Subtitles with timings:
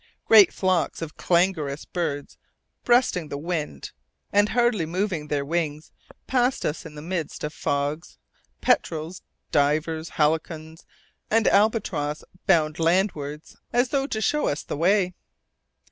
[0.25, 2.39] Great flocks of clangorous birds,
[2.83, 3.91] breasting the wind
[4.33, 5.91] and hardly moving their wings,
[6.25, 8.17] passed us in the midst of the fogs,
[8.61, 10.85] petrels, divers, halcyons,
[11.29, 15.13] and albatross, bound landwards, as though to show us the way.